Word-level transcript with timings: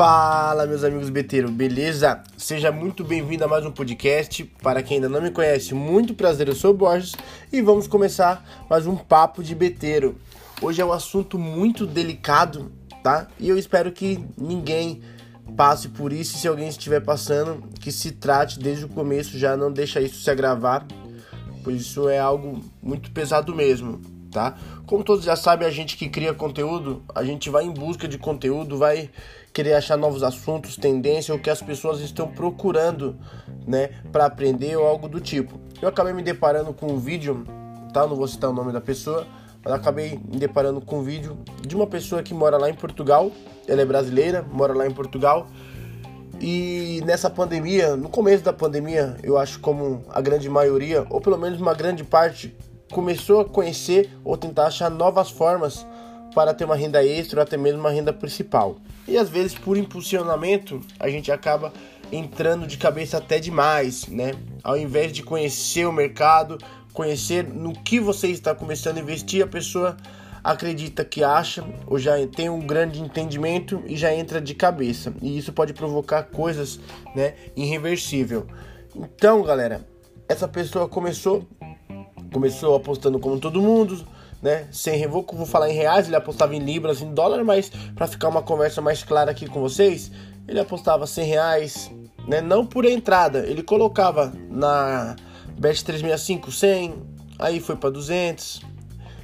Fala, 0.00 0.66
meus 0.66 0.82
amigos 0.82 1.10
beteiros, 1.10 1.50
beleza? 1.50 2.22
Seja 2.34 2.72
muito 2.72 3.04
bem-vindo 3.04 3.44
a 3.44 3.48
mais 3.48 3.66
um 3.66 3.70
podcast. 3.70 4.44
Para 4.62 4.82
quem 4.82 4.94
ainda 4.96 5.10
não 5.10 5.20
me 5.20 5.30
conhece, 5.30 5.74
muito 5.74 6.14
prazer, 6.14 6.48
eu 6.48 6.54
sou 6.54 6.70
o 6.70 6.74
Borges 6.74 7.14
e 7.52 7.60
vamos 7.60 7.86
começar 7.86 8.64
mais 8.70 8.86
um 8.86 8.96
papo 8.96 9.42
de 9.42 9.54
beteiro. 9.54 10.16
Hoje 10.62 10.80
é 10.80 10.84
um 10.86 10.90
assunto 10.90 11.38
muito 11.38 11.86
delicado, 11.86 12.72
tá? 13.02 13.28
E 13.38 13.48
eu 13.48 13.58
espero 13.58 13.92
que 13.92 14.24
ninguém 14.38 15.02
passe 15.54 15.88
por 15.88 16.14
isso. 16.14 16.34
E 16.34 16.38
se 16.38 16.48
alguém 16.48 16.68
estiver 16.68 17.00
passando, 17.00 17.62
que 17.78 17.92
se 17.92 18.12
trate 18.12 18.58
desde 18.58 18.86
o 18.86 18.88
começo, 18.88 19.38
já 19.38 19.54
não 19.54 19.70
deixa 19.70 20.00
isso 20.00 20.22
se 20.22 20.30
agravar, 20.30 20.86
pois 21.62 21.78
isso 21.78 22.08
é 22.08 22.18
algo 22.18 22.64
muito 22.82 23.10
pesado 23.10 23.54
mesmo, 23.54 24.00
tá? 24.30 24.56
Como 24.86 25.02
todos 25.02 25.24
já 25.24 25.36
sabem, 25.36 25.66
a 25.66 25.70
gente 25.70 25.96
que 25.96 26.08
cria 26.08 26.32
conteúdo, 26.32 27.02
a 27.14 27.24
gente 27.24 27.50
vai 27.50 27.64
em 27.64 27.72
busca 27.72 28.06
de 28.06 28.18
conteúdo, 28.18 28.78
vai 28.78 29.10
querer 29.52 29.74
achar 29.74 29.96
novos 29.96 30.22
assuntos, 30.22 30.76
tendência, 30.76 31.34
o 31.34 31.38
que 31.38 31.50
as 31.50 31.60
pessoas 31.60 32.00
estão 32.00 32.28
procurando, 32.28 33.18
né, 33.66 33.90
para 34.12 34.26
aprender 34.26 34.76
ou 34.76 34.86
algo 34.86 35.08
do 35.08 35.20
tipo. 35.20 35.60
Eu 35.82 35.88
acabei 35.88 36.12
me 36.12 36.22
deparando 36.22 36.72
com 36.72 36.86
um 36.86 36.98
vídeo, 36.98 37.44
tá? 37.92 38.06
Não 38.06 38.16
vou 38.16 38.28
citar 38.28 38.50
o 38.50 38.52
nome 38.52 38.72
da 38.72 38.80
pessoa, 38.80 39.26
mas 39.64 39.72
acabei 39.74 40.20
me 40.24 40.38
deparando 40.38 40.80
com 40.80 41.00
um 41.00 41.02
vídeo 41.02 41.36
de 41.66 41.74
uma 41.74 41.86
pessoa 41.86 42.22
que 42.22 42.32
mora 42.32 42.56
lá 42.56 42.70
em 42.70 42.74
Portugal. 42.74 43.30
Ela 43.66 43.82
é 43.82 43.84
brasileira, 43.84 44.42
mora 44.42 44.72
lá 44.72 44.86
em 44.86 44.92
Portugal. 44.92 45.46
E 46.40 47.02
nessa 47.04 47.28
pandemia, 47.28 47.96
no 47.96 48.08
começo 48.08 48.42
da 48.42 48.52
pandemia, 48.52 49.16
eu 49.22 49.36
acho 49.36 49.60
como 49.60 50.02
a 50.08 50.22
grande 50.22 50.48
maioria, 50.48 51.04
ou 51.10 51.20
pelo 51.20 51.36
menos 51.36 51.60
uma 51.60 51.74
grande 51.74 52.02
parte, 52.02 52.56
começou 52.90 53.40
a 53.40 53.44
conhecer 53.44 54.10
ou 54.24 54.36
tentar 54.36 54.66
achar 54.66 54.90
novas 54.90 55.30
formas 55.30 55.86
para 56.34 56.54
ter 56.54 56.64
uma 56.64 56.76
renda 56.76 57.04
extra 57.04 57.40
ou 57.40 57.42
até 57.42 57.56
mesmo 57.56 57.80
uma 57.80 57.90
renda 57.90 58.12
principal. 58.12 58.76
E 59.06 59.16
às 59.16 59.28
vezes 59.28 59.54
por 59.54 59.76
impulsionamento 59.76 60.80
a 60.98 61.08
gente 61.08 61.32
acaba 61.32 61.72
entrando 62.12 62.66
de 62.66 62.76
cabeça 62.76 63.18
até 63.18 63.38
demais, 63.38 64.06
né? 64.08 64.32
Ao 64.62 64.76
invés 64.76 65.12
de 65.12 65.22
conhecer 65.22 65.86
o 65.86 65.92
mercado, 65.92 66.58
conhecer 66.92 67.44
no 67.44 67.72
que 67.72 68.00
você 68.00 68.28
está 68.28 68.54
começando 68.54 68.98
a 68.98 69.00
investir, 69.00 69.42
a 69.42 69.46
pessoa 69.46 69.96
acredita 70.42 71.04
que 71.04 71.22
acha 71.22 71.64
ou 71.86 71.98
já 71.98 72.14
tem 72.26 72.48
um 72.48 72.60
grande 72.60 73.00
entendimento 73.00 73.82
e 73.86 73.96
já 73.96 74.12
entra 74.14 74.40
de 74.40 74.54
cabeça. 74.54 75.12
E 75.20 75.36
isso 75.38 75.52
pode 75.52 75.72
provocar 75.72 76.24
coisas, 76.24 76.80
né, 77.14 77.34
irreversível. 77.56 78.46
Então, 78.94 79.42
galera, 79.42 79.86
essa 80.28 80.48
pessoa 80.48 80.88
começou 80.88 81.46
começou 82.32 82.74
apostando 82.74 83.18
como 83.18 83.38
todo 83.38 83.60
mundo, 83.60 84.04
né? 84.42 84.66
Sem 84.70 84.98
revoco, 84.98 85.36
vou 85.36 85.46
falar 85.46 85.70
em 85.70 85.74
reais, 85.74 86.06
ele 86.06 86.16
apostava 86.16 86.54
em 86.54 86.58
libras, 86.58 87.00
em 87.00 87.12
dólar, 87.12 87.44
mas 87.44 87.70
para 87.94 88.06
ficar 88.06 88.28
uma 88.28 88.42
conversa 88.42 88.80
mais 88.80 89.02
clara 89.02 89.30
aqui 89.30 89.46
com 89.46 89.60
vocês, 89.60 90.10
ele 90.48 90.58
apostava 90.58 91.06
100 91.06 91.24
reais, 91.26 91.90
né? 92.26 92.40
Não 92.40 92.64
por 92.64 92.84
entrada, 92.84 93.46
ele 93.46 93.62
colocava 93.62 94.32
na 94.48 95.16
Bet 95.58 95.84
365 95.84 96.50
100, 96.50 96.94
aí 97.38 97.60
foi 97.60 97.76
para 97.76 97.90
200 97.90 98.62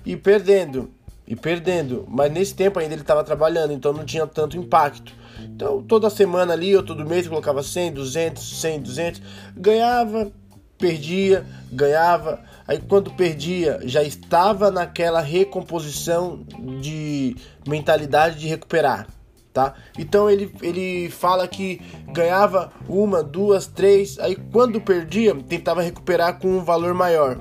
e 0.04 0.16
perdendo, 0.16 0.91
e 1.26 1.34
perdendo, 1.34 2.04
mas 2.08 2.30
nesse 2.30 2.54
tempo 2.54 2.78
ainda 2.78 2.94
ele 2.94 3.02
estava 3.02 3.24
trabalhando, 3.24 3.72
então 3.72 3.92
não 3.92 4.04
tinha 4.04 4.26
tanto 4.26 4.56
impacto. 4.56 5.12
Então 5.42 5.82
toda 5.82 6.08
semana 6.10 6.52
ali 6.52 6.76
ou 6.76 6.82
todo 6.82 7.04
mês 7.06 7.26
colocava 7.26 7.62
100, 7.62 7.92
200, 7.92 8.60
100, 8.60 8.80
200, 8.82 9.22
ganhava, 9.56 10.30
perdia, 10.78 11.44
ganhava 11.72 12.44
Aí 12.69 12.80
quando 12.80 13.12
perdia, 13.12 13.78
já 13.84 14.02
estava 14.02 14.72
naquela 14.72 15.20
recomposição 15.20 16.44
de 16.80 17.36
mentalidade 17.66 18.41
de 18.41 18.48
recuperar, 18.48 19.06
tá? 19.52 19.74
Então 19.97 20.28
ele, 20.28 20.52
ele 20.60 21.08
fala 21.08 21.47
que 21.47 21.80
ganhava 22.08 22.72
uma, 22.88 23.22
duas, 23.22 23.69
três, 23.69 24.19
aí 24.19 24.34
quando 24.50 24.81
perdia, 24.81 25.32
tentava 25.48 25.81
recuperar 25.81 26.41
com 26.41 26.48
um 26.48 26.64
valor 26.64 26.93
maior. 26.93 27.38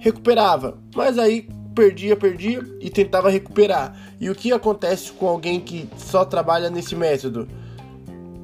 Recuperava, 0.00 0.76
mas 0.96 1.16
aí 1.16 1.48
perdia, 1.72 2.16
perdia 2.16 2.60
e 2.80 2.90
tentava 2.90 3.30
recuperar. 3.30 3.96
E 4.20 4.28
o 4.28 4.34
que 4.34 4.52
acontece 4.52 5.12
com 5.12 5.28
alguém 5.28 5.60
que 5.60 5.88
só 5.96 6.24
trabalha 6.24 6.68
nesse 6.68 6.96
método? 6.96 7.46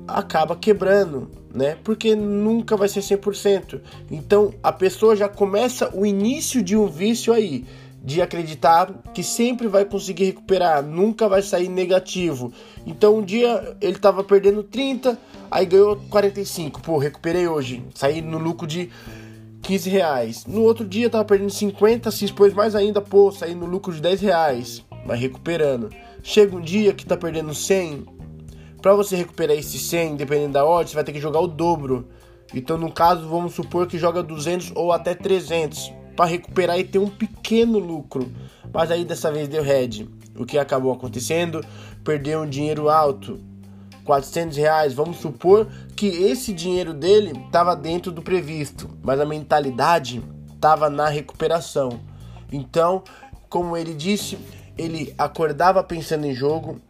Acaba 0.07 0.55
quebrando, 0.55 1.29
né? 1.57 1.79
Porque 1.83 2.15
nunca 2.15 2.77
vai 2.77 2.89
ser 2.89 3.01
100%. 3.01 3.81
Então 4.11 4.53
a 4.63 4.71
pessoa 4.71 5.17
já 5.17 5.29
começa 5.29 5.91
o 5.97 6.05
início 6.05 6.63
de 6.63 6.77
um 6.77 6.87
vício 6.87 7.33
aí, 7.33 7.65
de 8.05 8.21
acreditar 8.21 8.93
que 9.15 9.23
sempre 9.23 9.67
vai 9.67 9.85
conseguir 9.85 10.27
recuperar, 10.27 10.83
nunca 10.83 11.29
vai 11.29 11.43
sair 11.43 11.69
negativo. 11.69 12.53
Então 12.87 13.17
um 13.17 13.23
dia 13.23 13.75
ele 13.81 13.97
estava 13.97 14.23
perdendo 14.23 14.63
30, 14.63 15.19
aí 15.51 15.65
ganhou 15.65 15.97
45. 16.11 16.83
Pô, 16.83 16.99
recuperei 16.99 17.49
hoje, 17.49 17.83
saí 17.95 18.21
no 18.21 18.39
lucro 18.39 18.67
de 18.67 18.91
15 19.63 19.91
reais. 19.91 20.47
No 20.47 20.63
outro 20.63 20.87
dia 20.87 21.09
tava 21.09 21.25
perdendo 21.25 21.51
50, 21.51 22.11
se 22.11 22.27
expôs 22.27 22.53
mais 22.53 22.75
ainda, 22.75 23.01
pô, 23.01 23.33
saí 23.33 23.55
no 23.55 23.65
lucro 23.65 23.95
de 23.95 24.03
10 24.03 24.21
reais, 24.21 24.85
vai 25.07 25.17
recuperando. 25.17 25.91
Chega 26.23 26.55
um 26.55 26.61
dia 26.61 26.93
que 26.93 27.07
tá 27.07 27.17
perdendo 27.17 27.55
100, 27.55 28.05
para 28.87 28.95
você 28.95 29.17
recuperar 29.17 29.57
esse 29.57 29.81
100, 29.81 30.15
dependendo 30.15 30.53
da 30.53 30.65
ordem, 30.65 30.87
você 30.87 30.95
vai 30.95 31.03
ter 31.03 31.11
que 31.11 31.19
jogar 31.19 31.41
o 31.41 31.49
dobro. 31.49 32.07
Então, 32.55 32.79
no 32.79 32.93
caso, 32.93 33.29
vamos 33.29 33.53
supor 33.53 33.89
que 33.89 33.99
joga 33.99 34.23
200 34.23 34.71
ou 34.77 34.93
até 34.93 35.13
300 35.13 35.93
para 36.15 36.27
recuperar 36.27 36.79
e 36.79 36.85
ter 36.85 37.01
um 37.01 37.09
pequeno 37.09 37.81
lucro. 37.81 38.31
Mas 38.73 38.93
aí 38.93 39.05
dessa 39.05 39.33
vez 39.33 39.49
deu 39.49 39.61
head. 39.61 40.09
O 40.39 40.47
que 40.47 40.57
acabou 40.57 40.93
acontecendo? 40.93 41.67
Perdeu 42.05 42.43
um 42.43 42.49
dinheiro 42.49 42.89
alto, 42.89 43.41
400 44.05 44.57
reais. 44.57 44.95
Vamos 44.95 45.17
supor 45.17 45.67
que 45.97 46.07
esse 46.07 46.53
dinheiro 46.53 46.95
dele 46.95 47.33
estava 47.45 47.75
dentro 47.75 48.13
do 48.13 48.23
previsto, 48.23 48.89
mas 49.03 49.19
a 49.19 49.27
mentalidade 49.27 50.23
estava 50.55 50.89
na 50.89 51.09
recuperação. 51.09 51.99
Então, 52.53 53.03
como 53.49 53.77
ele 53.77 53.95
disse, 53.95 54.39
ele 54.79 55.13
acordava 55.19 55.83
pensando 55.83 56.25
em 56.25 56.33
jogo, 56.33 56.81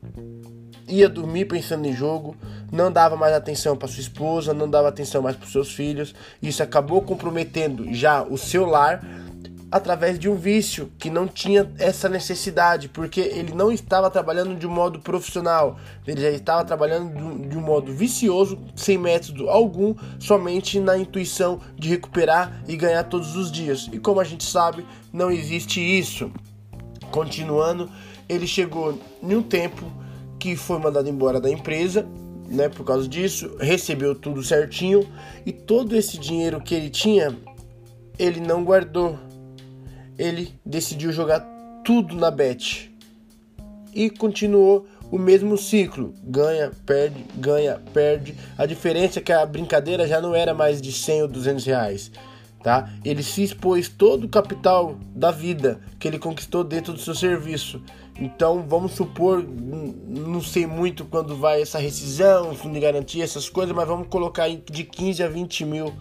ia 0.89 1.09
dormir 1.09 1.47
pensando 1.47 1.87
em 1.87 1.93
jogo, 1.93 2.37
não 2.71 2.91
dava 2.91 3.17
mais 3.17 3.35
atenção 3.35 3.77
para 3.77 3.89
sua 3.89 4.01
esposa, 4.01 4.55
não 4.55 4.69
dava 4.69 4.89
atenção 4.89 5.23
mais 5.23 5.37
para 5.37 5.49
seus 5.49 5.73
filhos. 5.73 6.15
Isso 6.43 6.63
acabou 6.63 7.03
comprometendo 7.03 7.93
já 7.93 8.23
o 8.23 8.37
seu 8.37 8.67
lar 8.67 9.03
através 9.71 10.19
de 10.19 10.29
um 10.29 10.37
vício 10.37 10.91
que 10.99 11.11
não 11.11 11.27
tinha 11.27 11.71
essa 11.79 12.09
necessidade, 12.09 12.89
porque 12.89 13.21
ele 13.21 13.53
não 13.53 13.73
estava 13.73 14.09
trabalhando 14.11 14.55
de 14.55 14.67
um 14.67 14.71
modo 14.71 15.01
profissional, 15.01 15.77
ele 16.07 16.21
já 16.21 16.31
estava 16.31 16.65
trabalhando 16.65 17.49
de 17.49 17.59
um 17.59 17.61
modo 17.61 17.93
vicioso, 17.93 18.59
sem 18.75 18.97
método 18.97 19.51
algum, 19.51 19.95
somente 20.19 20.79
na 20.79 20.97
intuição 20.97 21.61
de 21.77 21.89
recuperar 21.89 22.63
e 22.69 22.77
ganhar 22.77 23.05
todos 23.05 23.35
os 23.37 23.51
dias. 23.51 23.89
E 23.93 23.99
como 23.99 24.21
a 24.21 24.25
gente 24.25 24.45
sabe, 24.45 24.87
não 25.13 25.31
existe 25.31 25.81
isso. 25.81 26.31
Continuando, 27.11 27.91
ele 28.29 28.47
chegou 28.47 28.99
em 29.23 29.35
um 29.35 29.43
tempo 29.43 29.85
que 30.47 30.55
foi 30.55 30.79
mandado 30.79 31.09
embora 31.09 31.41
da 31.41 31.51
empresa, 31.51 32.07
né, 32.49 32.69
por 32.69 32.85
causa 32.85 33.09
disso, 33.09 33.57
recebeu 33.59 34.15
tudo 34.15 34.45
certinho 34.45 35.05
e 35.45 35.51
todo 35.51 35.97
esse 35.97 36.17
dinheiro 36.17 36.61
que 36.61 36.73
ele 36.73 36.89
tinha, 36.89 37.37
ele 38.17 38.39
não 38.39 38.65
guardou. 38.65 39.19
Ele 40.17 40.55
decidiu 40.65 41.11
jogar 41.11 41.41
tudo 41.85 42.15
na 42.15 42.31
bet 42.31 42.95
e 43.93 44.09
continuou 44.09 44.87
o 45.11 45.19
mesmo 45.19 45.59
ciclo, 45.59 46.15
ganha, 46.23 46.71
perde, 46.87 47.25
ganha, 47.35 47.81
perde. 47.93 48.37
A 48.57 48.67
diferença 48.67 49.19
é 49.19 49.23
que 49.23 49.33
a 49.33 49.45
brincadeira 49.45 50.07
já 50.07 50.21
não 50.21 50.33
era 50.33 50.55
mais 50.55 50.81
de 50.81 50.93
100 50.93 51.23
ou 51.23 51.29
200 51.29 51.65
reais, 51.65 52.13
tá? 52.63 52.89
Ele 53.05 53.25
se 53.25 53.43
expôs 53.43 53.89
todo 53.89 54.25
o 54.25 54.29
capital 54.29 54.97
da 55.13 55.33
vida 55.33 55.81
que 55.99 56.07
ele 56.07 56.21
conquistou 56.21 56.63
dentro 56.63 56.93
do 56.93 57.01
seu 57.01 57.17
serviço. 57.17 57.83
Então, 58.19 58.65
vamos 58.67 58.93
supor, 58.93 59.45
não 59.45 60.41
sei 60.41 60.67
muito 60.67 61.05
quando 61.05 61.37
vai 61.37 61.61
essa 61.61 61.79
rescisão, 61.79 62.55
fundo 62.55 62.75
de 62.75 62.81
garantia, 62.81 63.23
essas 63.23 63.49
coisas, 63.49 63.75
mas 63.75 63.87
vamos 63.87 64.09
colocar 64.09 64.49
de 64.49 64.85
15 64.85 65.23
a 65.23 65.29
20 65.29 65.65
mil, 65.65 65.93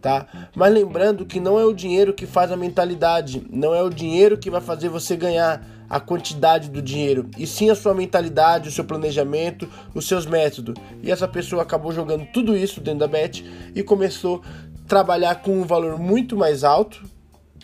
tá? 0.00 0.26
Mas 0.54 0.72
lembrando 0.72 1.24
que 1.24 1.38
não 1.38 1.58
é 1.58 1.64
o 1.64 1.72
dinheiro 1.72 2.12
que 2.12 2.26
faz 2.26 2.50
a 2.50 2.56
mentalidade, 2.56 3.46
não 3.50 3.74
é 3.74 3.82
o 3.82 3.90
dinheiro 3.90 4.36
que 4.36 4.50
vai 4.50 4.60
fazer 4.60 4.88
você 4.88 5.16
ganhar 5.16 5.64
a 5.88 6.00
quantidade 6.00 6.70
do 6.70 6.80
dinheiro, 6.80 7.28
e 7.36 7.46
sim 7.46 7.68
a 7.68 7.74
sua 7.74 7.94
mentalidade, 7.94 8.68
o 8.68 8.72
seu 8.72 8.84
planejamento, 8.84 9.68
os 9.94 10.08
seus 10.08 10.24
métodos. 10.24 10.74
E 11.02 11.12
essa 11.12 11.28
pessoa 11.28 11.62
acabou 11.62 11.92
jogando 11.92 12.26
tudo 12.32 12.56
isso 12.56 12.80
dentro 12.80 13.00
da 13.00 13.06
Bet 13.06 13.44
e 13.74 13.82
começou 13.82 14.42
trabalhar 14.86 15.36
com 15.36 15.60
um 15.60 15.64
valor 15.64 15.98
muito 15.98 16.36
mais 16.36 16.64
alto, 16.64 17.02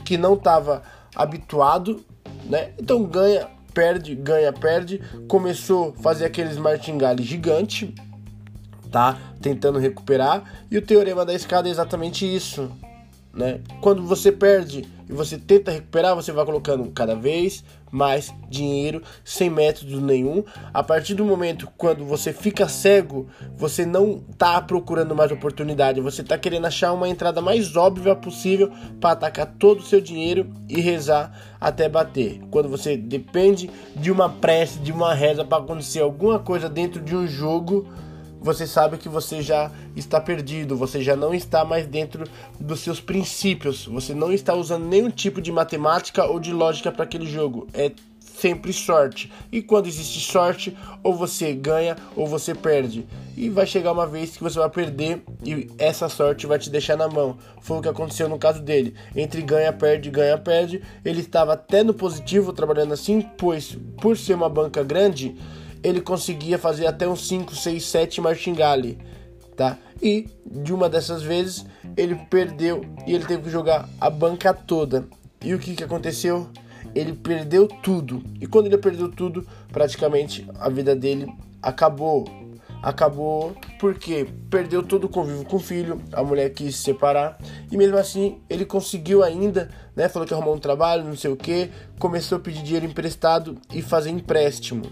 que 0.04 0.16
não 0.16 0.34
estava 0.34 0.82
habituado, 1.14 2.04
né? 2.44 2.70
Então 2.78 3.02
ganha, 3.04 3.48
perde, 3.78 4.16
ganha, 4.16 4.52
perde. 4.52 5.00
Começou 5.28 5.94
a 5.96 6.02
fazer 6.02 6.25
aqueles 6.25 6.56
martingale 6.56 7.22
gigante, 7.22 7.94
tá? 8.90 9.16
Tentando 9.40 9.78
recuperar. 9.78 10.42
E 10.69 10.76
o 10.76 10.82
teorema 10.82 11.25
da 11.25 11.32
escada 11.32 11.69
é 11.69 11.70
exatamente 11.70 12.26
isso, 12.26 12.69
né? 13.38 13.61
Quando 13.81 14.02
você 14.02 14.32
perde 14.32 14.85
e 15.08 15.12
você 15.12 15.38
tenta 15.38 15.70
recuperar, 15.70 16.14
você 16.14 16.32
vai 16.32 16.44
colocando 16.44 16.90
cada 16.90 17.14
vez 17.14 17.64
mais 17.90 18.35
dinheiro 18.50 19.00
sem 19.25 19.49
método 19.49 20.00
nenhum. 20.00 20.43
A 20.75 20.82
partir 20.82 21.14
do 21.14 21.25
momento 21.25 21.69
quando 21.76 22.05
você 22.05 22.32
fica 22.32 22.69
cego, 22.69 23.29
você 23.56 23.87
não 23.87 24.20
está 24.31 24.61
procurando 24.61 25.14
mais 25.14 25.31
oportunidade, 25.31 26.00
você 26.00 26.20
está 26.20 26.37
querendo 26.37 26.67
achar 26.67 26.93
uma 26.93 27.08
entrada 27.08 27.40
mais 27.40 27.76
óbvia 27.76 28.14
possível 28.17 28.70
para 29.00 29.12
atacar 29.12 29.46
todo 29.58 29.81
o 29.81 29.84
seu 29.84 30.00
dinheiro 30.00 30.50
e 30.69 30.81
rezar 30.81 31.32
até 31.61 31.88
bater. 31.88 32.41
Quando 32.50 32.69
você 32.69 32.96
depende 32.96 33.70
de 33.94 34.11
uma 34.11 34.29
prece, 34.29 34.81
de 34.81 34.91
uma 34.91 35.14
reza 35.14 35.44
para 35.44 35.62
acontecer 35.62 36.00
alguma 36.00 36.41
coisa 36.41 36.69
dentro 36.69 37.00
de 37.00 37.14
um 37.14 37.26
jogo, 37.26 37.87
você 38.40 38.67
sabe 38.67 38.99
que 38.99 39.08
você 39.08 39.43
já 39.43 39.70
está 39.96 40.20
perdido, 40.20 40.76
você 40.76 41.02
já 41.02 41.17
não 41.17 41.35
está 41.35 41.64
mais 41.64 41.87
dentro 41.87 42.25
dos 42.58 42.81
seus 42.81 43.00
princípios, 43.00 43.87
você 43.87 44.14
não 44.14 44.32
está 44.32 44.55
usando 44.55 44.87
nenhum 44.87 45.11
tipo 45.11 45.40
de 45.40 45.50
matemática 45.50 46.25
ou 46.25 46.38
de 46.38 46.52
lógica 46.52 46.93
para 46.93 47.05
aquele 47.05 47.26
jogo. 47.26 47.67
É 47.73 47.93
sempre 48.38 48.73
sorte. 48.73 49.32
E 49.50 49.61
quando 49.61 49.87
existe 49.87 50.20
sorte, 50.20 50.76
ou 51.02 51.14
você 51.14 51.52
ganha 51.52 51.96
ou 52.14 52.26
você 52.26 52.55
perde. 52.55 53.06
E 53.37 53.49
vai 53.49 53.67
chegar 53.67 53.93
uma 53.93 54.06
vez 54.06 54.37
que 54.37 54.43
você 54.43 54.58
vai 54.58 54.70
perder 54.70 55.23
e 55.44 55.69
essa 55.79 56.08
sorte 56.08 56.46
vai 56.46 56.58
te 56.58 56.70
deixar 56.70 56.96
na 56.96 57.08
mão. 57.08 57.37
Foi 57.61 57.79
o 57.79 57.82
que 57.82 57.88
aconteceu 57.88 58.29
no 58.29 58.38
caso 58.38 58.62
dele. 58.62 58.94
Entre 59.14 59.43
ganha, 59.43 59.73
perde, 59.73 60.11
ganha, 60.11 60.38
perde. 60.38 60.82
Ele 61.05 61.20
estava 61.20 61.55
até 61.55 61.82
no 61.82 61.94
positivo 61.94 62.52
trabalhando 62.52 62.94
assim, 62.94 63.20
pois 63.20 63.76
por 64.00 64.17
ser 64.17 64.34
uma 64.34 64.49
banca 64.49 64.82
grande, 64.82 65.37
ele 65.82 66.00
conseguia 66.00 66.58
fazer 66.58 66.86
até 66.86 67.08
uns 67.08 67.26
5, 67.28 67.54
6, 67.54 67.84
7 67.84 68.20
martingale, 68.20 68.98
tá? 69.56 69.78
E 70.02 70.28
de 70.46 70.72
uma 70.72 70.88
dessas 70.88 71.22
vezes 71.22 71.66
ele 71.96 72.14
perdeu 72.30 72.84
e 73.06 73.14
ele 73.14 73.25
teve 73.25 73.44
que 73.44 73.50
jogar 73.50 73.88
a 74.00 74.08
banca 74.08 74.54
toda. 74.54 75.06
E 75.42 75.54
o 75.54 75.58
que, 75.58 75.75
que 75.75 75.84
aconteceu? 75.84 76.48
Ele 76.94 77.12
perdeu 77.12 77.66
tudo. 77.66 78.22
E 78.40 78.46
quando 78.46 78.66
ele 78.66 78.78
perdeu 78.78 79.10
tudo, 79.10 79.46
praticamente 79.72 80.46
a 80.58 80.69
vida 80.69 80.94
dele 80.94 81.26
acabou. 81.62 82.24
Acabou 82.81 83.56
porque 83.81 84.28
perdeu 84.48 84.84
todo 84.84 85.04
o 85.04 85.08
convívio 85.08 85.44
com 85.44 85.56
o 85.56 85.60
filho, 85.60 86.00
a 86.12 86.22
mulher 86.22 86.50
quis 86.50 86.76
se 86.76 86.82
separar 86.84 87.36
e 87.72 87.76
mesmo 87.76 87.96
assim 87.96 88.38
ele 88.48 88.64
conseguiu 88.64 89.24
ainda, 89.24 89.69
né? 89.96 90.08
Falou 90.08 90.26
que 90.26 90.32
arrumou 90.32 90.54
um 90.54 90.60
trabalho, 90.60 91.04
não 91.04 91.16
sei 91.16 91.31
o 91.31 91.36
que, 91.36 91.70
começou 91.98 92.38
a 92.38 92.40
pedir 92.40 92.62
dinheiro 92.62 92.86
emprestado 92.86 93.58
e 93.74 93.82
fazer 93.82 94.10
empréstimo 94.10 94.84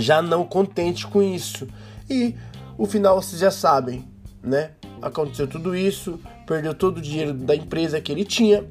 já 0.00 0.20
não 0.22 0.44
contente 0.44 1.06
com 1.06 1.22
isso. 1.22 1.66
E 2.08 2.34
o 2.78 2.86
final 2.86 3.20
vocês 3.20 3.40
já 3.40 3.50
sabem, 3.50 4.04
né? 4.42 4.70
Aconteceu 5.02 5.46
tudo 5.46 5.74
isso, 5.74 6.20
perdeu 6.46 6.74
todo 6.74 6.98
o 6.98 7.02
dinheiro 7.02 7.32
da 7.34 7.54
empresa 7.54 8.00
que 8.00 8.12
ele 8.12 8.24
tinha, 8.24 8.64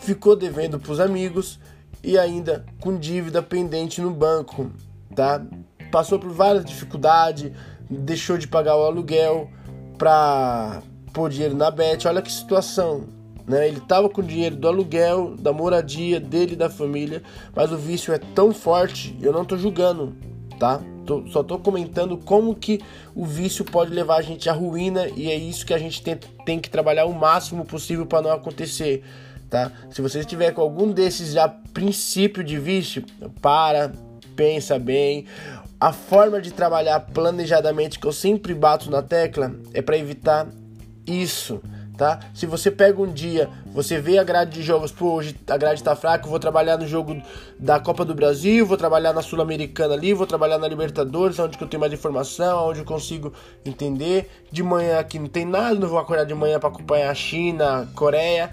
ficou 0.00 0.36
devendo 0.36 0.78
para 0.78 0.92
os 0.92 1.00
amigos 1.00 1.58
e 2.02 2.18
ainda 2.18 2.64
com 2.80 2.96
dívida 2.96 3.42
pendente 3.42 4.00
no 4.00 4.10
banco, 4.10 4.70
tá? 5.14 5.42
Passou 5.90 6.18
por 6.18 6.30
várias 6.30 6.64
dificuldades, 6.64 7.52
deixou 7.88 8.38
de 8.38 8.46
pagar 8.46 8.76
o 8.76 8.84
aluguel 8.84 9.50
para 9.98 10.82
pôr 11.12 11.30
dinheiro 11.30 11.56
na 11.56 11.70
bet. 11.70 12.06
Olha 12.06 12.22
que 12.22 12.32
situação, 12.32 13.04
né? 13.46 13.68
Ele 13.68 13.78
estava 13.78 14.08
com 14.08 14.22
dinheiro 14.22 14.56
do 14.56 14.68
aluguel, 14.68 15.34
da 15.36 15.52
moradia 15.52 16.20
dele 16.20 16.54
da 16.54 16.70
família, 16.70 17.22
mas 17.54 17.72
o 17.72 17.76
vício 17.76 18.14
é 18.14 18.18
tão 18.18 18.52
forte, 18.52 19.16
eu 19.20 19.32
não 19.32 19.42
estou 19.42 19.58
julgando, 19.58 20.16
tá? 20.60 20.78
Tô, 21.06 21.26
só 21.26 21.42
tô 21.42 21.58
comentando 21.58 22.18
como 22.18 22.54
que 22.54 22.80
o 23.14 23.24
vício 23.24 23.64
pode 23.64 23.92
levar 23.92 24.16
a 24.16 24.22
gente 24.22 24.48
à 24.48 24.52
ruína 24.52 25.08
e 25.16 25.30
é 25.30 25.34
isso 25.34 25.64
que 25.64 25.72
a 25.72 25.78
gente 25.78 26.02
tem, 26.02 26.16
tem 26.44 26.60
que 26.60 26.68
trabalhar 26.68 27.06
o 27.06 27.14
máximo 27.14 27.64
possível 27.64 28.04
para 28.04 28.20
não 28.20 28.30
acontecer, 28.30 29.02
tá? 29.48 29.72
Se 29.90 30.02
você 30.02 30.20
estiver 30.20 30.52
com 30.52 30.60
algum 30.60 30.92
desses 30.92 31.32
já 31.32 31.48
princípio 31.48 32.44
de 32.44 32.58
vício, 32.58 33.02
para, 33.40 33.90
pensa 34.36 34.78
bem. 34.78 35.24
A 35.80 35.94
forma 35.94 36.42
de 36.42 36.52
trabalhar 36.52 37.00
planejadamente 37.00 37.98
que 37.98 38.06
eu 38.06 38.12
sempre 38.12 38.54
bato 38.54 38.90
na 38.90 39.02
tecla 39.02 39.54
é 39.72 39.80
para 39.80 39.96
evitar 39.96 40.46
isso 41.06 41.62
tá? 42.00 42.18
Se 42.32 42.46
você 42.46 42.70
pega 42.70 43.02
um 43.02 43.12
dia, 43.12 43.50
você 43.74 44.00
vê 44.00 44.16
a 44.16 44.24
grade 44.24 44.52
de 44.52 44.62
jogos, 44.62 44.90
pô, 44.90 45.16
hoje 45.16 45.36
a 45.46 45.56
grade 45.58 45.82
tá 45.82 45.94
fraca, 45.94 46.26
vou 46.26 46.38
trabalhar 46.38 46.78
no 46.78 46.86
jogo 46.86 47.20
da 47.58 47.78
Copa 47.78 48.06
do 48.06 48.14
Brasil, 48.14 48.64
vou 48.64 48.78
trabalhar 48.78 49.12
na 49.12 49.20
Sul-Americana 49.20 49.92
ali, 49.92 50.14
vou 50.14 50.26
trabalhar 50.26 50.56
na 50.56 50.66
Libertadores, 50.66 51.38
onde 51.38 51.58
que 51.58 51.62
eu 51.62 51.68
tenho 51.68 51.78
mais 51.78 51.92
informação, 51.92 52.70
onde 52.70 52.78
eu 52.78 52.86
consigo 52.86 53.34
entender. 53.66 54.30
De 54.50 54.62
manhã 54.62 54.98
aqui 54.98 55.18
não 55.18 55.26
tem 55.26 55.44
nada, 55.44 55.74
não 55.74 55.88
vou 55.88 55.98
acordar 55.98 56.24
de 56.24 56.34
manhã 56.34 56.58
para 56.58 56.70
acompanhar 56.70 57.10
a 57.10 57.14
China, 57.14 57.86
Coreia. 57.94 58.48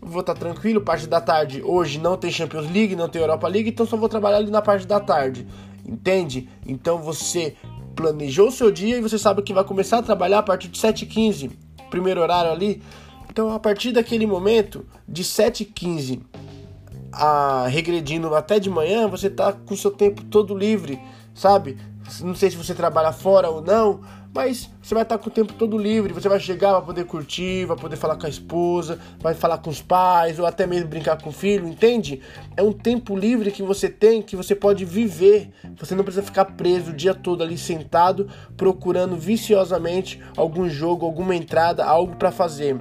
Vou 0.00 0.22
estar 0.22 0.34
tá 0.34 0.40
tranquilo, 0.40 0.80
parte 0.80 1.06
da 1.06 1.20
tarde. 1.20 1.62
Hoje 1.62 2.00
não 2.00 2.16
tem 2.16 2.32
Champions 2.32 2.68
League, 2.68 2.96
não 2.96 3.08
tem 3.08 3.22
Europa 3.22 3.46
League, 3.46 3.68
então 3.70 3.86
só 3.86 3.96
vou 3.96 4.08
trabalhar 4.08 4.38
ali 4.38 4.50
na 4.50 4.60
parte 4.60 4.88
da 4.88 4.98
tarde. 4.98 5.46
Entende? 5.86 6.48
Então 6.66 6.98
você 6.98 7.54
planejou 7.94 8.48
o 8.48 8.52
seu 8.52 8.72
dia 8.72 8.98
e 8.98 9.00
você 9.00 9.20
sabe 9.20 9.42
que 9.42 9.54
vai 9.54 9.62
começar 9.62 9.98
a 9.98 10.02
trabalhar 10.02 10.40
a 10.40 10.42
partir 10.42 10.66
de 10.66 10.80
7h15 10.80 11.67
primeiro 11.90 12.20
horário 12.20 12.50
ali. 12.50 12.82
Então, 13.30 13.50
a 13.52 13.58
partir 13.58 13.92
daquele 13.92 14.26
momento, 14.26 14.86
de 15.06 15.22
7h15 15.22 16.20
a 17.12 17.66
regredindo 17.68 18.34
até 18.34 18.58
de 18.58 18.68
manhã, 18.68 19.08
você 19.08 19.30
tá 19.30 19.52
com 19.52 19.74
o 19.74 19.76
seu 19.76 19.90
tempo 19.90 20.24
todo 20.24 20.56
livre, 20.56 21.00
sabe? 21.34 21.78
Não 22.20 22.34
sei 22.34 22.50
se 22.50 22.56
você 22.56 22.74
trabalha 22.74 23.12
fora 23.12 23.48
ou 23.48 23.62
não, 23.62 24.00
mas 24.38 24.70
você 24.80 24.94
vai 24.94 25.02
estar 25.02 25.18
com 25.18 25.28
o 25.28 25.32
tempo 25.32 25.52
todo 25.52 25.76
livre, 25.76 26.12
você 26.12 26.28
vai 26.28 26.38
chegar, 26.38 26.74
vai 26.74 26.82
poder 26.82 27.04
curtir, 27.06 27.64
vai 27.64 27.76
poder 27.76 27.96
falar 27.96 28.14
com 28.14 28.24
a 28.24 28.28
esposa, 28.28 28.96
vai 29.18 29.34
falar 29.34 29.58
com 29.58 29.68
os 29.68 29.82
pais, 29.82 30.38
ou 30.38 30.46
até 30.46 30.64
mesmo 30.64 30.86
brincar 30.86 31.20
com 31.20 31.30
o 31.30 31.32
filho, 31.32 31.66
entende? 31.66 32.20
É 32.56 32.62
um 32.62 32.72
tempo 32.72 33.16
livre 33.16 33.50
que 33.50 33.64
você 33.64 33.88
tem, 33.88 34.22
que 34.22 34.36
você 34.36 34.54
pode 34.54 34.84
viver. 34.84 35.50
Você 35.76 35.92
não 35.96 36.04
precisa 36.04 36.24
ficar 36.24 36.44
preso 36.44 36.92
o 36.92 36.94
dia 36.94 37.16
todo 37.16 37.42
ali 37.42 37.58
sentado, 37.58 38.28
procurando 38.56 39.16
viciosamente 39.16 40.22
algum 40.36 40.68
jogo, 40.68 41.04
alguma 41.04 41.34
entrada, 41.34 41.84
algo 41.84 42.14
para 42.14 42.30
fazer. 42.30 42.80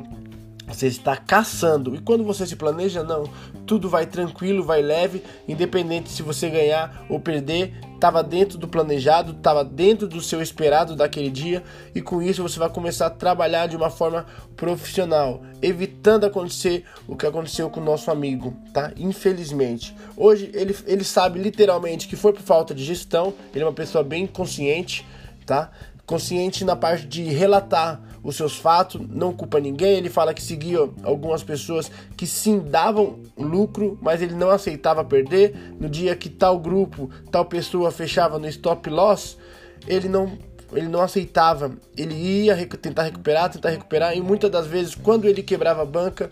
Você 0.67 0.85
está 0.85 1.17
caçando. 1.17 1.95
E 1.95 1.99
quando 1.99 2.23
você 2.23 2.45
se 2.45 2.55
planeja, 2.55 3.03
não. 3.03 3.23
Tudo 3.67 3.89
vai 3.89 4.05
tranquilo, 4.05 4.63
vai 4.63 4.81
leve, 4.81 5.21
independente 5.47 6.09
se 6.09 6.23
você 6.23 6.49
ganhar 6.49 7.05
ou 7.09 7.19
perder, 7.19 7.73
estava 7.93 8.23
dentro 8.23 8.57
do 8.57 8.67
planejado, 8.67 9.33
estava 9.33 9.63
dentro 9.63 10.07
do 10.07 10.21
seu 10.21 10.41
esperado 10.41 10.95
daquele 10.95 11.29
dia, 11.29 11.61
e 11.93 12.01
com 12.01 12.21
isso 12.21 12.41
você 12.41 12.57
vai 12.57 12.69
começar 12.69 13.07
a 13.07 13.09
trabalhar 13.09 13.67
de 13.67 13.75
uma 13.75 13.89
forma 13.89 14.25
profissional, 14.55 15.43
evitando 15.61 16.25
acontecer 16.25 16.85
o 17.07 17.15
que 17.15 17.25
aconteceu 17.25 17.69
com 17.69 17.81
o 17.81 17.83
nosso 17.83 18.09
amigo, 18.09 18.55
tá? 18.71 18.93
Infelizmente. 18.95 19.93
Hoje 20.15 20.49
ele, 20.53 20.75
ele 20.85 21.03
sabe 21.03 21.37
literalmente 21.37 22.07
que 22.07 22.15
foi 22.15 22.31
por 22.31 22.41
falta 22.41 22.73
de 22.73 22.83
gestão, 22.83 23.33
ele 23.53 23.63
é 23.63 23.67
uma 23.67 23.73
pessoa 23.73 24.03
bem 24.03 24.25
consciente, 24.25 25.05
tá? 25.45 25.71
Consciente 26.07 26.65
na 26.65 26.75
parte 26.75 27.05
de 27.05 27.21
relatar 27.23 28.01
os 28.23 28.35
seus 28.35 28.57
fatos, 28.57 28.99
não 29.09 29.33
culpa 29.33 29.59
ninguém. 29.59 29.97
Ele 29.97 30.09
fala 30.09 30.33
que 30.33 30.41
seguia 30.41 30.79
algumas 31.03 31.43
pessoas 31.43 31.91
que 32.15 32.25
sim 32.25 32.59
davam 32.59 33.19
lucro, 33.37 33.99
mas 34.01 34.21
ele 34.21 34.33
não 34.33 34.49
aceitava 34.49 35.03
perder. 35.03 35.53
No 35.79 35.87
dia 35.87 36.15
que 36.15 36.29
tal 36.29 36.57
grupo, 36.57 37.09
tal 37.29 37.45
pessoa 37.45 37.91
fechava 37.91 38.39
no 38.39 38.47
stop 38.47 38.89
loss, 38.89 39.37
ele 39.85 40.07
não 40.07 40.37
ele 40.73 40.87
não 40.87 41.01
aceitava. 41.01 41.71
Ele 41.95 42.13
ia 42.13 42.67
tentar 42.67 43.03
recuperar, 43.03 43.49
tentar 43.49 43.69
recuperar, 43.69 44.15
e 44.15 44.21
muitas 44.21 44.49
das 44.49 44.67
vezes, 44.67 44.95
quando 44.95 45.25
ele 45.25 45.43
quebrava 45.43 45.81
a 45.81 45.85
banca, 45.85 46.31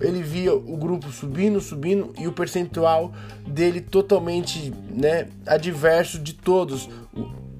ele 0.00 0.22
via 0.22 0.54
o 0.54 0.76
grupo 0.76 1.10
subindo, 1.10 1.60
subindo 1.60 2.12
e 2.18 2.26
o 2.26 2.32
percentual 2.32 3.12
dele 3.46 3.80
totalmente 3.80 4.72
né, 4.90 5.28
adverso 5.46 6.18
de 6.18 6.34
todos. 6.34 6.88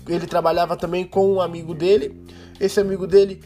Ele 0.08 0.26
trabalhava 0.26 0.76
também 0.76 1.04
com 1.04 1.34
um 1.34 1.40
amigo 1.40 1.74
dele. 1.74 2.24
Esse 2.60 2.80
amigo 2.80 3.06
dele 3.06 3.42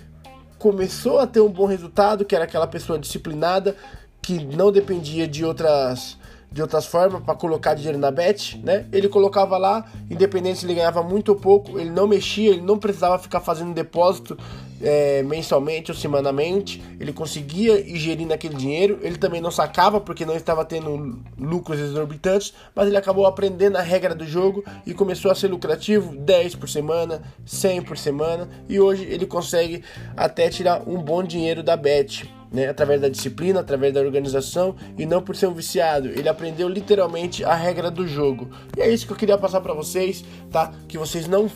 começou 0.59 1.19
a 1.19 1.27
ter 1.27 1.41
um 1.41 1.49
bom 1.49 1.67
resultado, 1.67 2.25
que 2.25 2.35
era 2.35 2.45
aquela 2.45 2.67
pessoa 2.67 2.99
disciplinada, 2.99 3.75
que 4.21 4.45
não 4.45 4.71
dependia 4.71 5.27
de 5.27 5.45
outras 5.45 6.19
de 6.53 6.61
outras 6.61 6.85
formas 6.85 7.23
para 7.23 7.37
colocar 7.37 7.75
dinheiro 7.75 7.97
na 7.97 8.11
bet, 8.11 8.59
né? 8.65 8.85
Ele 8.91 9.09
colocava 9.09 9.57
lá, 9.57 9.89
independente 10.11 10.59
se 10.59 10.67
ele 10.67 10.75
ganhava 10.75 11.01
muito 11.01 11.29
ou 11.29 11.37
pouco, 11.37 11.79
ele 11.79 11.91
não 11.91 12.09
mexia, 12.09 12.51
ele 12.51 12.61
não 12.61 12.77
precisava 12.77 13.21
ficar 13.21 13.39
fazendo 13.39 13.73
depósito 13.73 14.37
é, 14.83 15.23
mensalmente 15.23 15.91
ou 15.91 15.97
semanalmente, 15.97 16.83
ele 16.99 17.13
conseguia 17.13 17.79
ir 17.79 17.97
gerindo 17.97 18.33
aquele 18.33 18.55
dinheiro, 18.55 18.99
ele 19.03 19.19
também 19.19 19.41
não 19.41 19.51
sacava 19.51 20.01
porque 20.01 20.25
não 20.25 20.35
estava 20.35 20.65
tendo 20.65 21.21
lucros 21.39 21.79
exorbitantes, 21.79 22.55
mas 22.75 22.89
ele 22.89 22.97
acabou 22.97 23.27
aprendendo 23.27 23.77
a 23.77 23.83
regra 23.83 24.15
do 24.15 24.27
jogo 24.27 24.65
e 24.87 24.95
começou 24.95 25.31
a 25.31 25.35
ser 25.35 25.49
lucrativo 25.49 26.17
10 26.17 26.55
por 26.55 26.69
semana, 26.69 27.23
100 27.45 27.83
por 27.83 27.99
semana 27.99 28.49
e 28.69 28.81
hoje 28.81 29.05
ele 29.05 29.27
consegue 29.27 29.83
até 30.17 30.49
tirar 30.49 30.89
um 30.89 31.03
bom 31.03 31.23
dinheiro 31.23 31.63
da 31.63 31.77
bet. 31.77 32.29
Né, 32.53 32.67
através 32.67 33.01
da 33.01 33.09
disciplina, 33.09 33.61
através 33.61 33.95
da 33.95 34.01
organização 34.01 34.75
e 34.99 35.07
não 35.07 35.23
por 35.23 35.37
ser 35.37 35.47
um 35.47 35.55
viciado. 35.55 36.09
Ele 36.09 36.29
aprendeu 36.29 36.69
literalmente 36.69 37.45
a 37.45 37.55
regra 37.55 37.93
do 37.93 38.09
jogo. 38.09 38.51
E 38.77 38.81
é 38.81 38.93
isso 38.93 39.07
que 39.07 39.13
eu 39.13 39.17
queria 39.17 39.39
passar 39.39 39.61
para 39.61 39.73
vocês, 39.73 40.25
tá? 40.51 40.73
Que 40.89 40.99
vocês 40.99 41.29
não 41.29 41.49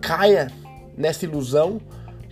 caia 0.00 0.46
nessa 0.96 1.24
ilusão 1.24 1.80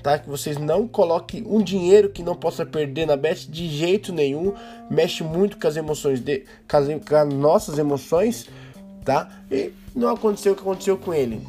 tá? 0.05 0.19
Que 0.19 0.29
vocês 0.29 0.59
não 0.59 0.87
coloquem 0.87 1.43
um 1.47 1.63
dinheiro 1.63 2.11
que 2.11 2.23
não 2.23 2.35
possa 2.35 2.67
perder 2.67 3.07
na 3.07 3.17
bet 3.17 3.51
de 3.51 3.67
jeito 3.71 4.13
nenhum. 4.13 4.53
Mexe 4.91 5.25
muito 5.25 5.59
com 5.59 5.67
as 5.67 5.77
emoções 5.77 6.21
de, 6.21 6.45
com 6.71 6.77
as, 6.77 6.87
com 6.87 7.17
as 7.17 7.29
nossas 7.31 7.79
emoções, 7.79 8.47
tá? 9.03 9.31
E 9.51 9.73
não 9.97 10.11
aconteceu 10.11 10.53
o 10.53 10.57
que 10.57 10.61
aconteceu 10.61 10.99
com 10.99 11.15
ele, 11.15 11.41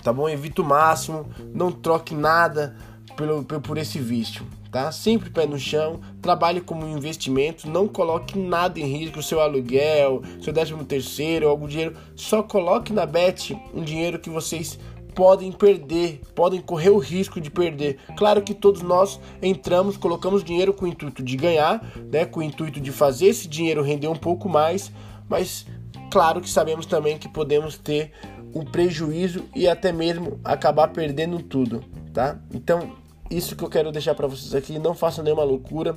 tá 0.00 0.12
bom? 0.12 0.28
Evita 0.28 0.62
o 0.62 0.64
máximo, 0.64 1.26
não 1.52 1.72
troque 1.72 2.14
nada 2.14 2.76
pelo, 3.16 3.42
por 3.42 3.76
esse 3.76 3.98
vício, 3.98 4.46
tá? 4.70 4.92
Sempre 4.92 5.30
pé 5.30 5.44
no 5.44 5.58
chão, 5.58 6.00
trabalhe 6.20 6.60
como 6.60 6.86
investimento, 6.86 7.68
não 7.68 7.88
coloque 7.88 8.38
nada 8.38 8.78
em 8.78 8.86
risco, 8.86 9.20
seu 9.20 9.40
aluguel, 9.40 10.22
seu 10.40 10.52
décimo 10.52 10.84
terceiro, 10.84 11.48
algum 11.48 11.66
dinheiro, 11.66 11.96
só 12.14 12.44
coloque 12.44 12.92
na 12.92 13.04
bet 13.04 13.58
um 13.74 13.82
dinheiro 13.82 14.20
que 14.20 14.30
vocês 14.30 14.78
podem 15.14 15.52
perder, 15.52 16.20
podem 16.34 16.60
correr 16.60 16.90
o 16.90 16.98
risco 16.98 17.40
de 17.40 17.50
perder. 17.50 17.98
Claro 18.16 18.42
que 18.42 18.54
todos 18.54 18.82
nós 18.82 19.20
entramos, 19.40 19.96
colocamos 19.96 20.42
dinheiro 20.42 20.72
com 20.72 20.84
o 20.84 20.88
intuito 20.88 21.22
de 21.22 21.36
ganhar, 21.36 21.84
né, 22.10 22.24
com 22.24 22.40
o 22.40 22.42
intuito 22.42 22.80
de 22.80 22.90
fazer 22.90 23.26
esse 23.26 23.48
dinheiro 23.48 23.82
render 23.82 24.08
um 24.08 24.16
pouco 24.16 24.48
mais, 24.48 24.92
mas 25.28 25.66
claro 26.10 26.40
que 26.40 26.50
sabemos 26.50 26.86
também 26.86 27.18
que 27.18 27.28
podemos 27.28 27.76
ter 27.76 28.12
um 28.54 28.64
prejuízo 28.64 29.44
e 29.54 29.66
até 29.66 29.92
mesmo 29.92 30.38
acabar 30.44 30.88
perdendo 30.88 31.42
tudo, 31.42 31.82
tá? 32.12 32.38
Então, 32.52 32.92
isso 33.30 33.56
que 33.56 33.64
eu 33.64 33.68
quero 33.68 33.90
deixar 33.90 34.14
para 34.14 34.26
vocês 34.26 34.54
aqui. 34.54 34.78
Não 34.78 34.94
façam 34.94 35.24
nenhuma 35.24 35.42
loucura. 35.42 35.96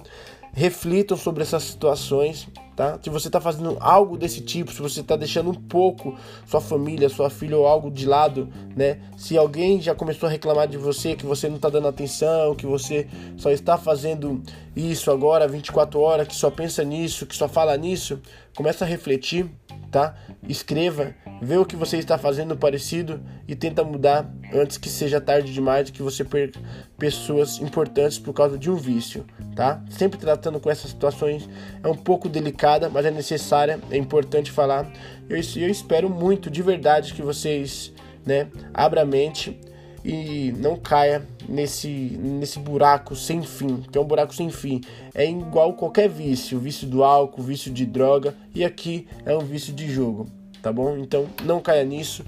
Reflitam 0.57 1.17
sobre 1.17 1.43
essas 1.43 1.63
situações, 1.63 2.47
tá? 2.77 2.97
Se 3.03 3.09
você 3.09 3.27
está 3.27 3.41
fazendo 3.41 3.75
algo 3.81 4.17
desse 4.17 4.39
tipo, 4.39 4.71
se 4.71 4.81
você 4.81 5.01
está 5.01 5.17
deixando 5.17 5.49
um 5.49 5.53
pouco 5.53 6.17
sua 6.47 6.61
família, 6.61 7.09
sua 7.09 7.29
filha 7.29 7.57
ou 7.57 7.67
algo 7.67 7.91
de 7.91 8.05
lado, 8.05 8.47
né? 8.73 9.01
Se 9.17 9.37
alguém 9.37 9.81
já 9.81 9.93
começou 9.93 10.27
a 10.27 10.31
reclamar 10.31 10.65
de 10.69 10.77
você, 10.77 11.13
que 11.13 11.25
você 11.25 11.49
não 11.49 11.57
está 11.57 11.69
dando 11.69 11.89
atenção, 11.89 12.55
que 12.55 12.65
você 12.65 13.05
só 13.35 13.51
está 13.51 13.77
fazendo 13.77 14.41
isso 14.73 15.11
agora 15.11 15.45
24 15.45 15.99
horas, 15.99 16.25
que 16.25 16.35
só 16.35 16.49
pensa 16.49 16.85
nisso, 16.85 17.25
que 17.25 17.35
só 17.35 17.49
fala 17.49 17.75
nisso, 17.75 18.21
começa 18.55 18.85
a 18.85 18.87
refletir 18.87 19.51
tá? 19.95 20.13
Escreva, 20.45 21.15
vê 21.41 21.55
o 21.55 21.65
que 21.65 21.77
você 21.77 21.95
está 21.95 22.17
fazendo 22.17 22.57
parecido 22.57 23.21
e 23.47 23.55
tenta 23.55 23.81
mudar 23.81 24.29
antes 24.53 24.77
que 24.77 24.89
seja 24.89 25.21
tarde 25.21 25.53
demais 25.53 25.87
e 25.87 25.93
que 25.93 26.03
você 26.03 26.21
perca 26.25 26.59
pessoas 26.97 27.59
importantes 27.59 28.19
por 28.19 28.33
causa 28.33 28.57
de 28.57 28.69
um 28.69 28.75
vício, 28.75 29.25
tá? 29.55 29.81
Sempre 29.89 30.19
tratando 30.19 30.59
com 30.59 30.69
essas 30.69 30.91
situações 30.91 31.47
é 31.81 31.87
um 31.87 31.95
pouco 31.95 32.27
delicada, 32.27 32.89
mas 32.89 33.05
é 33.05 33.11
necessária, 33.11 33.79
é 33.89 33.95
importante 33.95 34.51
falar. 34.51 34.91
Eu, 35.29 35.37
eu 35.37 35.69
espero 35.69 36.09
muito, 36.09 36.49
de 36.51 36.61
verdade, 36.61 37.13
que 37.13 37.21
vocês, 37.21 37.93
né, 38.25 38.47
abram 38.73 39.03
a 39.03 39.05
mente 39.05 39.57
e 40.05 40.51
não 40.59 40.77
caia 40.77 41.27
nesse, 41.49 41.87
nesse 41.89 42.59
buraco 42.59 43.15
sem 43.15 43.41
fim, 43.41 43.77
que 43.91 43.97
é 43.97 44.01
um 44.01 44.05
buraco 44.05 44.35
sem 44.35 44.51
fim. 44.51 44.81
É 45.15 45.27
igual 45.27 45.73
qualquer 45.73 46.07
vício, 46.07 46.59
vício 46.59 46.87
do 46.87 47.03
álcool, 47.03 47.41
vício 47.41 47.73
de 47.73 47.87
droga, 47.87 48.35
e 48.53 48.63
aqui 48.63 49.07
é 49.25 49.35
um 49.35 49.39
vício 49.39 49.73
de 49.73 49.89
jogo, 49.91 50.27
tá 50.61 50.71
bom? 50.71 50.95
Então 50.97 51.25
não 51.43 51.59
caia 51.59 51.83
nisso. 51.83 52.23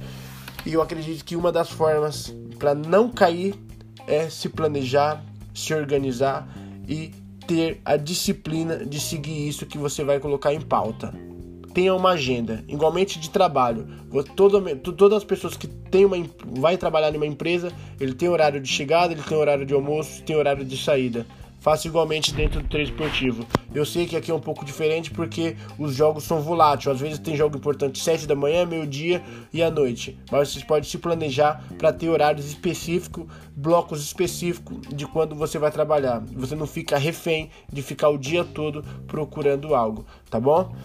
E 0.65 0.73
eu 0.73 0.81
acredito 0.81 1.23
que 1.23 1.35
uma 1.35 1.51
das 1.51 1.69
formas 1.69 2.33
para 2.57 2.73
não 2.73 3.09
cair 3.09 3.53
é 4.07 4.27
se 4.27 4.49
planejar, 4.49 5.23
se 5.53 5.71
organizar 5.71 6.49
e 6.87 7.11
ter 7.45 7.79
a 7.85 7.95
disciplina 7.95 8.83
de 8.83 8.99
seguir 8.99 9.47
isso 9.47 9.67
que 9.67 9.77
você 9.77 10.03
vai 10.03 10.19
colocar 10.19 10.51
em 10.51 10.59
pauta 10.59 11.13
tenha 11.77 11.93
uma 11.93 12.13
agenda, 12.13 12.63
igualmente 12.67 13.19
de 13.19 13.29
trabalho. 13.29 13.87
Toda, 14.35 14.75
todas 14.77 15.19
as 15.19 15.23
pessoas 15.23 15.55
que 15.55 15.67
tem 15.67 16.05
uma, 16.05 16.17
vai 16.43 16.75
trabalhar 16.75 17.13
em 17.13 17.17
uma 17.17 17.27
empresa, 17.27 17.71
ele 17.99 18.15
tem 18.15 18.27
horário 18.27 18.59
de 18.59 18.67
chegada, 18.67 19.13
ele 19.13 19.21
tem 19.21 19.37
horário 19.37 19.63
de 19.63 19.75
almoço, 19.75 20.23
tem 20.23 20.35
horário 20.35 20.65
de 20.65 20.75
saída. 20.75 21.23
Faça 21.59 21.87
igualmente 21.87 22.33
dentro 22.33 22.61
do 22.61 22.67
treino 22.67 22.89
esportivo. 22.89 23.45
Eu 23.73 23.85
sei 23.85 24.05
que 24.05 24.15
aqui 24.15 24.31
é 24.31 24.33
um 24.33 24.39
pouco 24.39 24.63
diferente 24.63 25.11
porque 25.11 25.55
os 25.77 25.95
jogos 25.95 26.23
são 26.23 26.41
voláteis. 26.41 26.87
Às 26.87 26.99
vezes 26.99 27.19
tem 27.19 27.35
jogo 27.35 27.57
importante 27.57 27.99
7 27.99 28.25
da 28.25 28.35
manhã, 28.35 28.65
meio-dia 28.65 29.21
e 29.53 29.61
à 29.61 29.69
noite. 29.69 30.17
Mas 30.31 30.49
vocês 30.49 30.63
podem 30.63 30.89
se 30.89 30.97
planejar 30.97 31.63
para 31.77 31.91
ter 31.91 32.09
horários 32.09 32.45
específicos, 32.45 33.25
blocos 33.55 34.03
específicos 34.03 34.77
de 34.93 35.05
quando 35.05 35.35
você 35.35 35.57
vai 35.57 35.71
trabalhar. 35.71 36.23
Você 36.33 36.55
não 36.55 36.67
fica 36.67 36.97
refém 36.97 37.49
de 37.71 37.81
ficar 37.81 38.09
o 38.09 38.17
dia 38.17 38.43
todo 38.43 38.83
procurando 39.07 39.73
algo, 39.75 40.05
tá 40.29 40.39
bom? 40.39 40.75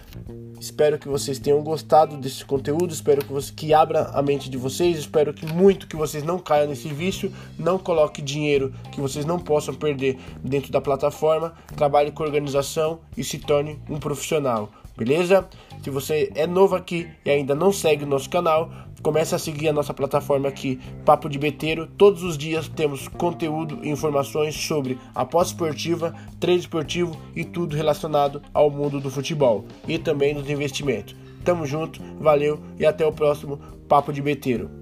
Espero 0.61 0.99
que 0.99 1.09
vocês 1.09 1.39
tenham 1.39 1.63
gostado 1.63 2.17
desse 2.17 2.45
conteúdo, 2.45 2.93
espero 2.93 3.25
que 3.25 3.33
você 3.33 3.53
que 3.53 3.75
abra 3.75 4.11
a 4.15 4.23
mente 4.23 4.49
de 4.49 4.57
vocês, 4.57 4.97
espero 4.97 5.35
que 5.35 5.45
muito 5.45 5.89
que 5.89 5.97
vocês 5.97 6.23
não 6.23 6.39
caiam 6.39 6.69
nesse 6.69 6.89
vício, 6.89 7.33
não 7.59 7.79
coloque 7.79 8.23
dinheiro 8.23 8.73
que 8.93 9.01
vocês 9.01 9.25
não 9.25 9.39
possam 9.39 9.75
perder 9.75 10.19
dentro 10.43 10.62
da 10.71 10.81
plataforma, 10.81 11.55
trabalhe 11.77 12.13
com 12.13 12.23
organização 12.23 13.01
e 13.17 13.25
se 13.25 13.39
torne 13.39 13.81
um 13.89 13.99
profissional. 13.99 14.71
Beleza? 14.97 15.49
Se 15.83 15.91
você 15.91 16.31
é 16.35 16.47
novo 16.47 16.77
aqui 16.77 17.09
e 17.25 17.31
ainda 17.31 17.55
não 17.55 17.73
segue 17.73 18.05
o 18.05 18.07
nosso 18.07 18.29
canal, 18.29 18.71
comece 19.03 19.35
a 19.35 19.39
seguir 19.39 19.69
a 19.69 19.73
nossa 19.73 19.93
plataforma 19.93 20.49
aqui, 20.49 20.79
Papo 21.05 21.29
de 21.29 21.39
Beteiro. 21.39 21.87
Todos 21.87 22.23
os 22.23 22.39
dias 22.39 22.69
temos 22.69 23.09
conteúdo 23.09 23.81
e 23.83 23.89
informações 23.89 24.55
sobre 24.55 24.99
a 25.15 25.25
pós-esportiva, 25.25 26.15
treino 26.39 26.61
esportivo 26.61 27.17
e 27.35 27.45
tudo 27.45 27.75
relacionado 27.75 28.43
ao 28.53 28.71
mundo 28.71 29.01
do 29.01 29.11
futebol 29.11 29.65
e 29.89 29.99
também 29.99 30.35
dos 30.35 30.49
investimentos. 30.49 31.17
Tamo 31.45 31.67
junto, 31.67 32.01
valeu 32.21 32.61
e 32.79 32.87
até 32.87 33.05
o 33.05 33.13
próximo 33.13 33.59
Papo 33.89 34.13
de 34.13 34.23
Beteiro. 34.23 34.82